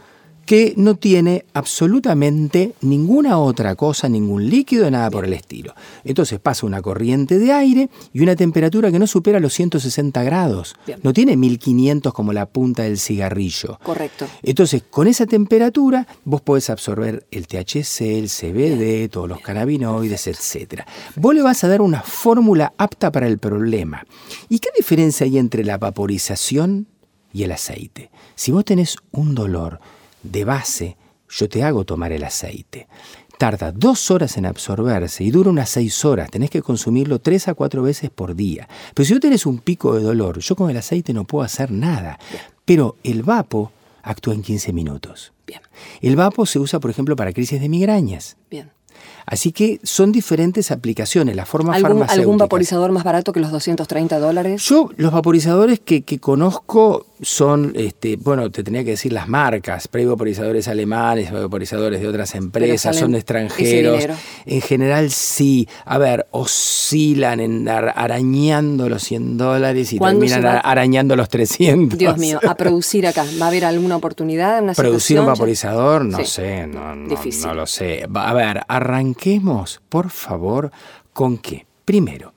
que 0.51 0.75
no 0.77 0.97
tiene 0.97 1.45
absolutamente 1.55 2.75
ninguna 2.81 3.39
otra 3.39 3.77
cosa, 3.77 4.09
ningún 4.09 4.51
líquido, 4.51 4.91
nada 4.91 5.09
por 5.09 5.25
el 5.25 5.33
estilo. 5.33 5.77
Entonces 6.03 6.41
pasa 6.41 6.67
una 6.67 6.83
corriente 6.83 7.39
de 7.39 7.53
aire 7.53 7.89
y 8.13 8.21
una 8.21 8.35
temperatura 8.35 8.91
que 8.91 8.99
no 8.99 9.07
supera 9.07 9.39
los 9.39 9.55
160 9.55 10.25
grados. 10.25 10.75
Bien. 10.85 10.99
No 11.05 11.13
tiene 11.13 11.37
1500 11.37 12.13
como 12.13 12.33
la 12.33 12.47
punta 12.47 12.83
del 12.83 12.99
cigarrillo. 12.99 13.79
Correcto. 13.85 14.27
Entonces, 14.43 14.83
con 14.91 15.07
esa 15.07 15.25
temperatura, 15.25 16.09
vos 16.25 16.41
podés 16.41 16.69
absorber 16.69 17.25
el 17.31 17.47
THC, 17.47 18.01
el 18.01 18.29
CBD, 18.29 19.09
todos 19.09 19.29
los 19.29 19.41
cannabinoides, 19.43 20.27
etc. 20.27 20.83
Vos 21.15 21.33
le 21.33 21.43
vas 21.43 21.63
a 21.63 21.69
dar 21.69 21.81
una 21.81 22.03
fórmula 22.03 22.73
apta 22.77 23.13
para 23.13 23.29
el 23.29 23.39
problema. 23.39 24.05
¿Y 24.49 24.59
qué 24.59 24.71
diferencia 24.77 25.27
hay 25.27 25.39
entre 25.39 25.63
la 25.63 25.79
vaporización 25.79 26.89
y 27.33 27.45
el 27.45 27.53
aceite? 27.53 28.11
Si 28.35 28.51
vos 28.51 28.65
tenés 28.65 28.97
un 29.13 29.37
dolor 29.37 29.79
de 30.23 30.45
base, 30.45 30.97
yo 31.29 31.49
te 31.49 31.63
hago 31.63 31.85
tomar 31.85 32.13
el 32.13 32.25
aceite. 32.25 32.89
tarda 33.39 33.73
dos 33.73 34.11
horas 34.11 34.37
en 34.37 34.45
absorberse 34.45 35.25
y 35.25 35.31
dura 35.31 35.49
unas 35.51 35.71
seis 35.71 36.05
horas. 36.05 36.31
Tenés 36.31 36.51
que 36.51 36.61
consumirlo 36.61 37.21
tres 37.21 37.49
a 37.49 37.55
cuatro 37.55 37.83
veces 37.83 38.11
por 38.11 38.35
día. 38.35 38.69
Pero 38.95 39.07
si 39.07 39.15
tú 39.15 39.21
tenés 39.21 39.47
un 39.47 39.59
pico 39.61 39.95
de 39.95 40.03
dolor, 40.03 40.41
yo 40.41 40.55
con 40.57 40.69
el 40.71 40.77
aceite 40.77 41.15
no 41.15 41.25
puedo 41.25 41.43
hacer 41.45 41.71
nada. 41.71 42.19
Pero 42.67 42.97
el 43.03 43.23
vapo 43.23 43.73
actúa 44.03 44.35
en 44.35 44.43
15 44.43 44.73
minutos. 44.75 45.33
Bien, 45.47 45.61
El 46.03 46.17
vapo 46.17 46.45
se 46.45 46.59
usa, 46.59 46.81
por 46.81 46.91
ejemplo, 46.91 47.17
para 47.17 47.33
crisis 47.33 47.61
de 47.61 47.69
migrañas. 47.71 48.37
bien. 48.51 48.71
Así 49.31 49.53
que 49.53 49.79
son 49.85 50.11
diferentes 50.13 50.71
aplicaciones. 50.73 51.37
La 51.37 51.47
forma 51.47 51.73
¿Algún, 51.75 51.91
farmacéutica. 51.91 52.21
¿Algún 52.21 52.37
vaporizador 52.39 52.91
más 52.93 53.05
barato 53.05 53.33
que 53.33 53.39
los 53.41 53.51
230 53.53 54.19
dólares? 54.19 54.63
Yo, 54.65 54.91
los 54.97 55.13
vaporizadores 55.13 55.79
que, 55.81 56.03
que 56.03 56.19
conozco 56.19 57.07
son, 57.23 57.73
este, 57.77 58.17
bueno, 58.17 58.51
te 58.51 58.65
tenía 58.65 58.83
que 58.83 58.91
decir 58.91 59.13
las 59.13 59.29
marcas, 59.29 59.87
pero 59.89 60.03
hay 60.03 60.09
vaporizadores 60.09 60.67
alemanes, 60.69 61.31
vaporizadores 61.33 62.01
de 62.01 62.09
otras 62.09 62.35
empresas, 62.35 62.97
son 62.97 63.15
extranjeros. 63.15 64.05
En 64.47 64.61
general 64.63 65.11
sí, 65.11 65.69
a 65.85 65.99
ver, 65.99 66.27
oscilan 66.31 67.41
en 67.41 67.69
ar- 67.69 67.93
arañando 67.95 68.89
los 68.89 69.03
100 69.05 69.37
dólares 69.39 69.93
y 69.93 69.99
¿Cuándo 69.99 70.27
terminan 70.27 70.45
va? 70.57 70.59
arañando 70.61 71.15
los 71.17 71.29
300. 71.29 71.99
Dios 71.99 72.19
mío, 72.19 72.41
a 72.47 72.55
producir 72.57 73.07
acá. 73.07 73.25
¿Va 73.41 73.47
a 73.47 73.49
haber 73.49 73.65
alguna 73.65 73.97
oportunidad? 73.97 74.63
Una 74.63 74.75
Producir 74.75 75.21
un 75.21 75.27
vaporizador, 75.27 76.05
no 76.05 76.19
Sí. 76.19 76.25
sé, 76.27 76.67
no, 76.67 76.97
no- 76.97 77.09
Difícil. 77.09 77.47
no 77.47 77.55
lo 77.55 77.67
sé. 77.67 78.07
A 78.13 78.35
ver, 78.35 78.63
arranquemos, 79.21 79.83
por 79.91 80.09
favor, 80.09 80.71
con 81.13 81.37
que, 81.37 81.67
primero, 81.85 82.33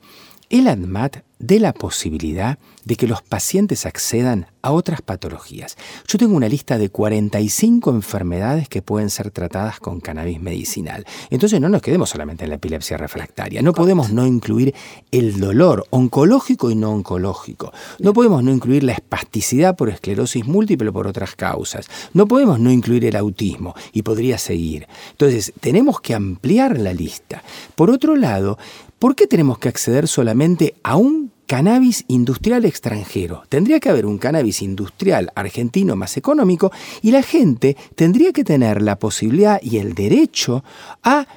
el 0.54 0.68
ADMAT 0.68 1.18
dé 1.40 1.60
la 1.60 1.74
posibilidad 1.74 2.60
de 2.86 2.96
que 2.96 3.08
los 3.08 3.24
pacientes 3.24 3.88
accedan 3.88 4.46
a 4.62 4.72
otras 4.72 5.02
patologías. 5.02 5.78
Yo 6.08 6.20
tengo 6.20 6.36
una 6.36 6.48
lista 6.48 6.78
de 6.78 6.90
45 6.90 7.90
enfermedades 7.90 8.70
que 8.70 8.84
pueden 8.84 9.10
ser 9.10 9.32
tratadas 9.32 9.80
con 9.80 10.00
cannabis 10.00 10.40
medicinal. 10.40 11.06
Entonces 11.32 11.60
no 11.60 11.70
nos 11.70 11.82
quedemos 11.82 12.12
solamente 12.12 12.44
en 12.44 12.52
la 12.52 12.58
epilepsia 12.58 12.98
refractaria. 12.98 13.64
No 13.64 13.74
podemos 13.74 14.12
no 14.12 14.28
incluir 14.28 14.76
el 15.12 15.40
dolor 15.40 15.88
oncológico 15.90 16.70
y 16.70 16.76
no 16.76 16.92
oncológico. 16.92 17.74
No 17.98 18.14
podemos 18.14 18.44
no 18.44 18.52
incluir 18.52 18.84
la 18.84 18.94
espasticidad 18.94 19.76
por 19.76 19.90
esclerosis 19.90 20.46
múltiple 20.46 20.90
o 20.90 20.94
por 20.94 21.08
otras 21.08 21.36
causas. 21.36 21.88
No 22.14 22.28
podemos 22.28 22.60
no 22.60 22.72
incluir 22.72 23.06
el 23.06 23.16
autismo 23.16 23.74
y 23.92 24.04
podría 24.04 24.38
seguir. 24.38 24.88
Entonces 25.12 25.52
tenemos 25.60 26.00
que 26.00 26.14
ampliar 26.14 26.80
la 26.80 26.94
lista. 26.94 27.44
Por 27.76 27.90
otro 27.90 28.16
lado, 28.16 28.60
¿por 29.04 29.18
qué 29.18 29.28
tenemos 29.28 29.60
que 29.60 29.68
acceder 29.68 30.08
solamente 30.08 30.76
a 30.82 30.96
un 30.96 31.30
cannabis 31.46 32.06
industrial 32.08 32.64
extranjero. 32.64 33.44
Tendría 33.50 33.82
que 33.82 33.90
haber 33.90 34.06
un 34.06 34.18
cannabis 34.18 34.62
industrial 34.62 35.30
argentino 35.36 35.98
más 35.98 36.16
económico 36.16 36.72
y 37.02 37.12
la 37.12 37.22
gente 37.22 37.76
tendría 37.96 38.32
que 38.32 38.46
tener 38.46 38.82
la 38.82 38.98
posibilidad 38.98 39.62
y 39.62 39.80
el 39.80 39.94
derecho 39.94 40.64
a 41.04 41.28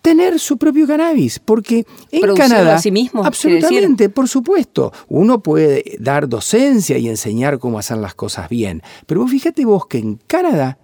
tener 0.00 0.38
su 0.38 0.56
propio 0.56 0.86
cannabis, 0.86 1.38
porque 1.38 1.84
en 2.10 2.34
Canadá 2.34 2.76
a 2.76 2.78
sí 2.80 2.90
mismo, 2.90 3.22
absolutamente, 3.26 4.08
por 4.08 4.26
supuesto, 4.26 4.90
uno 5.10 5.42
puede 5.42 5.84
dar 5.98 6.26
docencia 6.30 6.96
y 6.96 7.10
enseñar 7.10 7.58
cómo 7.58 7.78
hacer 7.78 7.98
las 7.98 8.14
cosas 8.14 8.48
bien, 8.48 8.82
pero 9.04 9.20
vos 9.20 9.30
fíjate 9.30 9.66
vos 9.66 9.84
que 9.84 9.98
en 9.98 10.18
Canadá 10.26 10.78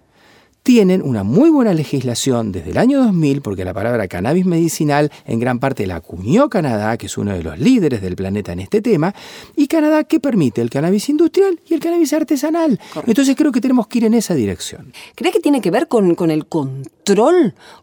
tienen 0.69 1.01
una 1.01 1.23
muy 1.23 1.49
buena 1.49 1.73
legislación 1.73 2.51
desde 2.51 2.69
el 2.69 2.77
año 2.77 3.03
2000, 3.03 3.41
porque 3.41 3.65
la 3.65 3.73
palabra 3.73 4.07
cannabis 4.07 4.45
medicinal 4.45 5.11
en 5.25 5.39
gran 5.39 5.57
parte 5.57 5.87
la 5.87 5.95
acuñó 5.95 6.47
Canadá, 6.47 6.95
que 6.95 7.07
es 7.07 7.17
uno 7.17 7.33
de 7.33 7.41
los 7.41 7.57
líderes 7.57 8.03
del 8.03 8.15
planeta 8.15 8.53
en 8.53 8.59
este 8.59 8.79
tema, 8.79 9.15
y 9.55 9.65
Canadá 9.65 10.03
que 10.03 10.19
permite 10.19 10.61
el 10.61 10.69
cannabis 10.69 11.09
industrial 11.09 11.59
y 11.67 11.73
el 11.73 11.79
cannabis 11.79 12.13
artesanal. 12.13 12.79
Entonces 13.07 13.35
creo 13.35 13.51
que 13.51 13.61
tenemos 13.61 13.87
que 13.87 13.97
ir 13.97 14.05
en 14.05 14.13
esa 14.13 14.35
dirección. 14.35 14.93
¿Cree 15.15 15.31
que 15.31 15.39
tiene 15.39 15.59
que 15.59 15.71
ver 15.71 15.87
con, 15.87 16.13
con 16.13 16.29
el 16.29 16.45
control, 16.45 16.98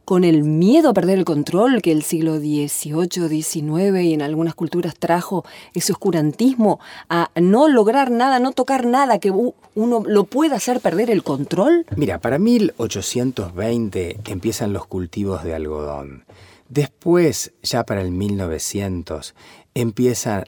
con 0.04 0.23
el 0.25 0.45
miedo 0.45 0.90
a 0.90 0.95
perder 0.95 1.18
el 1.18 1.25
control 1.25 1.83
que 1.83 1.90
el 1.90 2.02
siglo 2.02 2.38
XVIII, 2.38 3.42
XIX 3.42 4.02
y 4.02 4.14
en 4.14 4.23
algunas 4.23 4.54
culturas 4.54 4.95
trajo 4.97 5.45
ese 5.75 5.92
oscurantismo 5.92 6.78
a 7.09 7.30
no 7.35 7.68
lograr 7.68 8.11
nada, 8.11 8.38
no 8.38 8.52
tocar 8.52 8.87
nada, 8.87 9.18
que 9.18 9.30
uno 9.30 10.02
lo 10.06 10.25
pueda 10.25 10.56
hacer 10.56 10.80
perder 10.80 11.11
el 11.11 11.25
control? 11.25 11.87
Mira, 11.97 12.21
para 12.21 12.38
1820 12.38 14.21
empiezan 14.26 14.73
los 14.73 14.87
cultivos 14.87 15.42
de 15.42 15.54
algodón. 15.54 16.25
Después, 16.68 17.52
ya 17.62 17.85
para 17.85 18.02
el 18.02 18.11
1900, 18.11 19.35
empiezan, 19.75 20.44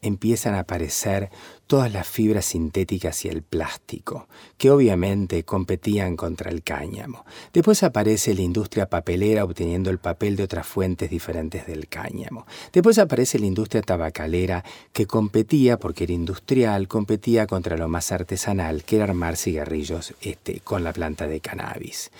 empiezan 0.00 0.54
a 0.54 0.60
aparecer 0.60 1.30
todas 1.66 1.92
las 1.92 2.08
fibras 2.08 2.46
sintéticas 2.46 3.24
y 3.24 3.28
el 3.28 3.42
plástico, 3.42 4.26
que 4.56 4.70
obviamente 4.70 5.44
competían 5.44 6.16
contra 6.16 6.50
el 6.50 6.64
cáñamo. 6.64 7.24
Después 7.52 7.82
aparece 7.84 8.34
la 8.34 8.40
industria 8.40 8.88
papelera 8.88 9.44
obteniendo 9.44 9.90
el 9.90 9.98
papel 9.98 10.34
de 10.34 10.42
otras 10.42 10.66
fuentes 10.66 11.10
diferentes 11.10 11.66
del 11.66 11.86
cáñamo. 11.88 12.46
Después 12.72 12.98
aparece 12.98 13.38
la 13.38 13.46
industria 13.46 13.82
tabacalera 13.82 14.64
que 14.92 15.06
competía, 15.06 15.78
porque 15.78 16.04
era 16.04 16.14
industrial, 16.14 16.88
competía 16.88 17.46
contra 17.46 17.76
lo 17.76 17.88
más 17.88 18.10
artesanal, 18.10 18.82
que 18.82 18.96
era 18.96 19.04
armar 19.04 19.36
cigarrillos 19.36 20.14
este, 20.22 20.60
con 20.60 20.82
la 20.82 20.92
planta 20.92 21.28
de 21.28 21.40
cannabis. 21.40 22.10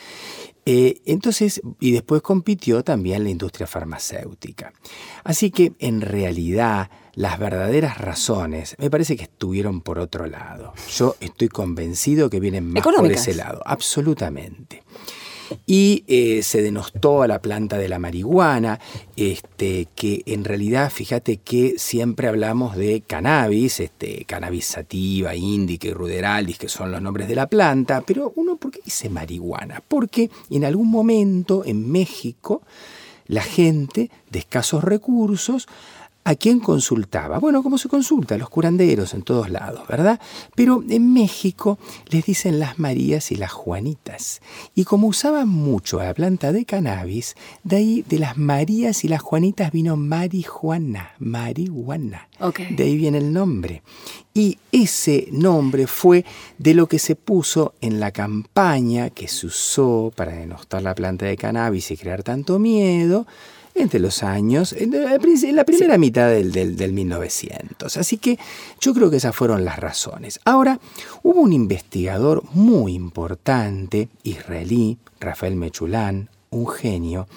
Eh, 0.73 1.03
entonces, 1.05 1.61
y 1.81 1.91
después 1.91 2.23
compitió 2.23 2.85
también 2.85 3.25
la 3.25 3.31
industria 3.31 3.67
farmacéutica. 3.67 4.73
Así 5.25 5.51
que 5.51 5.73
en 5.81 6.01
realidad 6.01 6.91
las 7.15 7.41
verdaderas 7.41 7.99
razones 7.99 8.77
me 8.79 8.89
parece 8.89 9.17
que 9.17 9.25
estuvieron 9.25 9.81
por 9.81 9.99
otro 9.99 10.27
lado. 10.27 10.73
Yo 10.95 11.17
estoy 11.19 11.49
convencido 11.49 12.31
que 12.31 12.39
vienen 12.39 12.71
más 12.71 12.85
por 12.85 13.11
ese 13.11 13.35
lado, 13.35 13.61
absolutamente. 13.67 14.85
Y 15.67 16.05
eh, 16.07 16.43
se 16.43 16.63
denostó 16.63 17.23
a 17.23 17.29
la 17.29 17.41
planta 17.41 17.79
de 17.79 17.89
la 17.89 17.99
marihuana, 17.99 18.81
este, 19.17 19.89
que 19.95 20.23
en 20.27 20.45
realidad, 20.45 20.91
fíjate 20.91 21.39
que 21.39 21.75
siempre 21.79 22.29
hablamos 22.29 22.77
de 22.77 23.03
cannabis, 23.07 23.81
este, 23.81 24.25
cannabis 24.25 24.67
sativa, 24.67 25.35
índica 25.35 25.89
y 25.89 25.93
ruderalis, 25.93 26.59
que 26.59 26.69
son 26.69 26.93
los 26.93 27.03
nombres 27.03 27.29
de 27.29 27.35
la 27.35 27.47
planta, 27.47 28.03
pero 28.07 28.33
uno, 28.37 28.57
¿por 28.57 28.71
qué 28.71 28.81
dice 28.85 29.09
marihuana? 29.09 29.83
Porque 29.87 30.31
en 30.51 30.65
algún 30.65 30.91
momento 30.91 31.65
en 31.65 31.91
México, 31.91 32.63
la 33.27 33.43
gente 33.43 34.11
de 34.31 34.41
escasos 34.41 34.83
recursos 34.83 35.69
¿A 36.23 36.35
quién 36.35 36.61
consultaba? 36.61 37.39
Bueno, 37.39 37.63
como 37.63 37.79
se 37.79 37.89
consulta, 37.89 38.35
a 38.35 38.39
los 38.39 38.51
curanderos 38.51 39.15
en 39.15 39.23
todos 39.23 39.49
lados, 39.49 39.89
¿verdad? 39.89 40.21
Pero 40.55 40.85
en 40.87 41.15
México 41.15 41.79
les 42.09 42.27
dicen 42.27 42.59
las 42.59 42.79
Marías 42.79 43.33
y 43.33 43.37
las 43.37 43.53
Juanitas. 43.53 44.43
Y 44.75 44.85
como 44.85 45.09
usaban 45.09 45.49
mucho 45.49 45.99
la 45.99 46.13
planta 46.13 46.53
de 46.53 46.67
cannabis, 46.67 47.37
de 47.65 47.77
ahí 47.77 48.05
de 48.07 48.19
las 48.19 48.37
Marías 48.37 49.03
y 49.05 49.09
las 49.09 49.23
Juanitas 49.23 49.73
vino 49.73 49.97
marihuana, 49.97 51.13
marihuana. 51.19 52.29
Ok. 52.39 52.61
De 52.71 52.85
ahí 52.85 52.97
viene 52.99 53.17
el 53.17 53.33
nombre. 53.33 53.83
Y 54.35 54.59
ese 54.73 55.27
nombre 55.33 55.87
fue 55.87 56.27
de 56.59 56.75
lo 56.75 56.87
que 56.87 56.99
se 56.99 57.17
puso 57.17 57.75
en 57.81 57.99
la 57.99 58.13
campaña 58.13 59.09
que 59.09 59.27
se 59.27 59.47
usó 59.47 60.13
para 60.15 60.33
denostar 60.33 60.83
la 60.83 60.95
planta 60.95 61.25
de 61.25 61.39
cannabis 61.39 61.91
y 61.91 61.97
crear 61.97 62.23
tanto 62.23 62.59
miedo 62.59 63.27
entre 63.83 64.01
los 64.01 64.23
años, 64.23 64.73
en 64.73 64.91
la, 64.91 65.15
en 65.15 65.57
la 65.57 65.65
primera 65.65 65.99
mitad 65.99 66.29
del, 66.31 66.53
del, 66.53 66.77
del 66.77 66.93
1900. 66.93 67.97
Así 67.97 68.19
que 68.19 68.39
yo 68.81 68.95
creo 68.95 69.11
que 69.11 69.17
esas 69.17 69.35
fueron 69.35 69.65
las 69.65 69.79
razones. 69.79 70.41
Ahora, 70.45 70.81
hubo 71.23 71.41
un 71.41 71.53
investigador 71.53 72.43
muy 72.53 72.95
importante, 72.95 74.09
israelí, 74.23 74.99
Rafael 75.21 75.57
Mechulán, 75.57 76.29
un 76.51 76.69
genio, 76.69 77.29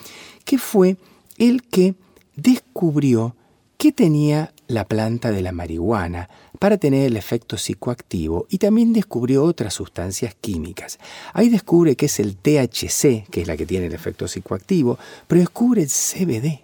que 0.46 0.58
fue 0.58 0.98
el 1.38 1.64
que 1.64 1.96
descubrió 2.36 3.36
que 3.78 3.92
tenía 3.92 4.54
la 4.68 4.86
planta 4.86 5.32
de 5.32 5.42
la 5.42 5.52
marihuana 5.52 6.30
para 6.64 6.78
tener 6.78 7.08
el 7.08 7.18
efecto 7.18 7.58
psicoactivo 7.58 8.48
y 8.50 8.58
también 8.58 8.94
descubrió 8.94 9.44
otras 9.44 9.74
sustancias 9.74 10.34
químicas. 10.40 10.98
Ahí 11.34 11.50
descubre 11.50 11.98
que 11.98 12.06
es 12.06 12.22
el 12.22 12.38
THC, 12.38 13.28
que 13.30 13.42
es 13.42 13.48
la 13.50 13.58
que 13.58 13.66
tiene 13.66 13.88
el 13.88 13.94
efecto 13.94 14.30
psicoactivo, 14.30 14.98
pero 15.28 15.42
descubre 15.42 15.82
el 15.82 15.90
CBD. 15.90 16.62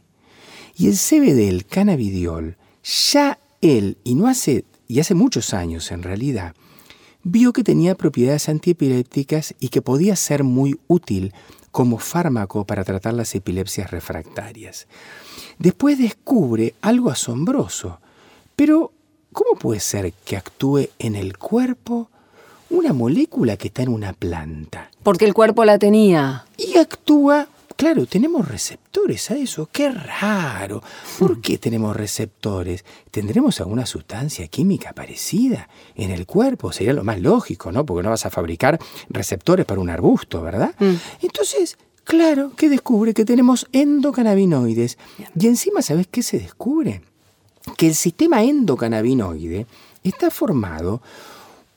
Y 0.78 0.88
el 0.88 0.96
CBD, 0.96 1.50
el 1.50 1.66
cannabidiol, 1.66 2.56
ya 3.12 3.40
él, 3.60 3.98
y 4.06 4.16
no 4.16 4.30
hace, 4.30 4.64
y 4.88 5.02
hace 5.02 5.16
muchos 5.16 5.54
años 5.54 5.92
en 5.92 6.02
realidad, 6.02 6.56
vio 7.24 7.52
que 7.52 7.66
tenía 7.66 7.94
propiedades 7.94 8.48
antiepilépticas 8.48 9.54
y 9.60 9.68
que 9.68 9.82
podía 9.82 10.16
ser 10.16 10.46
muy 10.46 10.80
útil 10.88 11.34
como 11.72 11.98
fármaco 11.98 12.64
para 12.64 12.86
tratar 12.86 13.16
las 13.16 13.36
epilepsias 13.36 13.92
refractarias. 13.92 14.88
Después 15.58 15.98
descubre 15.98 16.74
algo 16.80 17.12
asombroso, 17.12 18.00
pero 18.56 18.94
¿cómo 19.32 19.58
puede 19.60 19.80
ser 19.80 20.14
que 20.26 20.38
actúe 20.38 20.90
en 21.00 21.16
el 21.16 21.38
cuerpo 21.38 22.10
una 22.70 22.94
molécula 22.94 23.58
que 23.58 23.68
está 23.68 23.84
en 23.84 23.90
una 23.90 24.14
planta? 24.14 24.92
Porque 25.04 25.26
el 25.26 25.34
cuerpo 25.34 25.66
la 25.66 25.80
tenía. 25.80 26.46
Y 26.58 26.78
actúa, 26.78 27.48
claro, 27.76 28.06
tenemos 28.06 28.48
receptores 28.48 29.32
a 29.32 29.38
eso, 29.38 29.70
qué 29.72 29.90
raro. 29.90 30.84
¿Por 31.18 31.42
qué 31.42 31.58
tenemos 31.58 31.96
receptores? 31.96 32.86
¿Tendremos 33.12 33.60
alguna 33.60 33.86
sustancia 33.86 34.48
química 34.48 34.94
parecida 34.94 35.70
en 35.96 36.12
el 36.12 36.26
cuerpo? 36.26 36.72
Sería 36.72 36.94
lo 36.94 37.04
más 37.04 37.20
lógico, 37.20 37.72
¿no? 37.72 37.86
Porque 37.86 38.04
no 38.04 38.10
vas 38.10 38.26
a 38.26 38.30
fabricar 38.30 38.80
receptores 39.10 39.66
para 39.66 39.82
un 39.82 39.90
arbusto, 39.90 40.42
¿verdad? 40.42 40.76
Entonces, 41.22 41.78
Claro, 42.10 42.54
que 42.56 42.70
descubre 42.70 43.14
que 43.14 43.24
tenemos 43.24 43.68
endocannabinoides. 43.72 44.98
Y 45.40 45.46
encima, 45.46 45.84
¿sabes 45.84 46.08
qué 46.08 46.24
se 46.24 46.40
descubre? 46.40 47.04
Que 47.78 47.88
el 47.88 47.96
sistema 47.96 48.44
endocannabinoide 48.44 49.66
está 50.04 50.30
formado 50.30 51.02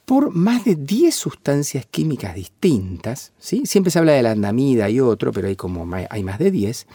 por 0.05 0.35
más 0.35 0.65
de 0.65 0.75
10 0.75 1.15
sustancias 1.15 1.87
químicas 1.91 2.35
distintas, 2.35 3.33
¿sí? 3.39 3.63
siempre 3.65 3.91
se 3.91 3.99
habla 3.99 4.13
de 4.13 4.23
la 4.23 4.33
andamida 4.33 4.91
y 4.91 5.01
otro, 5.01 5.33
pero 5.33 5.49
hay, 5.49 5.57
como, 5.57 5.89
hay 5.95 6.23
más 6.25 6.39
de 6.39 6.51
10, 6.51 6.87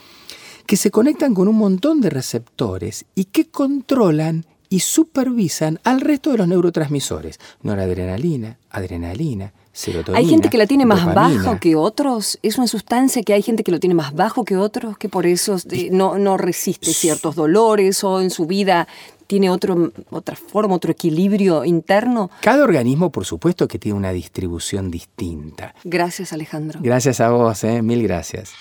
que 0.66 0.78
se 0.78 0.92
conectan 0.92 1.34
con 1.34 1.48
un 1.48 1.56
montón 1.56 2.02
de 2.02 2.10
receptores 2.10 3.06
y 3.16 3.26
que 3.26 3.48
controlan 3.48 4.46
y 4.70 4.80
supervisan 4.80 5.80
al 5.84 6.02
resto 6.02 6.32
de 6.32 6.38
los 6.40 6.48
neurotransmisores, 6.48 7.40
noradrenalina, 7.62 8.58
adrenalina, 8.70 9.54
serotonina. 9.72 10.20
Hay 10.20 10.28
gente 10.28 10.50
que 10.50 10.58
la 10.58 10.68
tiene 10.68 10.86
más 10.86 11.06
bajo 11.14 11.60
que 11.60 11.76
otros, 11.76 12.40
es 12.42 12.58
una 12.58 12.68
sustancia 12.68 13.24
que 13.24 13.34
hay 13.34 13.42
gente 13.42 13.64
que 13.64 13.72
lo 13.72 13.80
tiene 13.80 13.96
más 13.96 14.14
bajo 14.14 14.44
que 14.44 14.58
otros, 14.58 14.98
que 14.98 15.10
por 15.10 15.26
eso 15.26 15.58
eh, 15.72 15.90
no, 15.92 16.18
no 16.18 16.38
resiste 16.38 16.94
ciertos 16.94 17.36
dolores 17.36 18.04
o 18.04 18.22
en 18.22 18.30
su 18.30 18.46
vida 18.46 18.88
tiene 19.28 19.50
otro, 19.50 19.92
otra 20.10 20.36
forma, 20.36 20.76
otro 20.76 20.92
equilibrio 20.92 21.66
interno. 21.66 22.32
Cada 22.42 22.64
organismo, 22.64 23.12
por 23.12 23.26
supuesto, 23.26 23.68
que 23.68 23.78
tiene 23.78 23.98
una 23.98 24.12
distribución 24.12 24.90
distinta. 24.90 25.76
Gracias, 25.84 26.34
Alejandro. 26.34 26.80
Gracias 26.82 27.20
a 27.20 27.30
vos, 27.30 27.64
¿eh? 27.64 27.82
mil 27.82 28.02
gracias. 28.04 28.54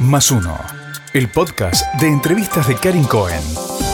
Más 0.00 0.30
uno, 0.30 0.58
el 1.14 1.30
podcast 1.30 1.84
de 2.00 2.08
entrevistas 2.08 2.68
de 2.68 2.74
Karin 2.74 3.04
Cohen. 3.04 3.93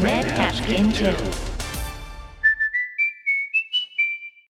Red 0.00 0.24
Cash 0.34 0.60
2. 0.92 1.51